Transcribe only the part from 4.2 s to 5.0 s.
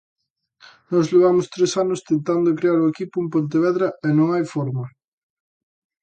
hai forma.